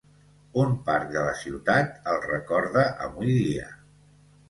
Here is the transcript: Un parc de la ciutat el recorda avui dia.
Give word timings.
Un 0.63 0.73
parc 0.87 1.11
de 1.17 1.27
la 1.27 1.35
ciutat 1.43 2.09
el 2.15 2.19
recorda 2.27 2.89
avui 3.09 3.35
dia. 3.47 3.73